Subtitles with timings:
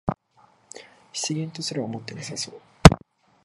[1.13, 2.59] 失言とすら思ってなさそう